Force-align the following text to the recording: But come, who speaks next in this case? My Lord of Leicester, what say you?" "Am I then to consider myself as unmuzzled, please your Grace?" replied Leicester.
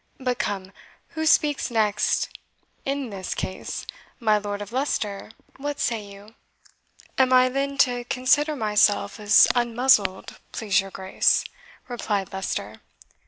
But 0.19 0.39
come, 0.39 0.71
who 1.09 1.27
speaks 1.27 1.69
next 1.69 2.29
in 2.85 3.11
this 3.11 3.35
case? 3.35 3.85
My 4.19 4.39
Lord 4.39 4.59
of 4.59 4.71
Leicester, 4.71 5.29
what 5.57 5.79
say 5.79 6.03
you?" 6.03 6.33
"Am 7.19 7.31
I 7.31 7.49
then 7.49 7.77
to 7.85 8.03
consider 8.05 8.55
myself 8.55 9.19
as 9.19 9.47
unmuzzled, 9.55 10.39
please 10.53 10.81
your 10.81 10.89
Grace?" 10.89 11.43
replied 11.87 12.33
Leicester. 12.33 12.81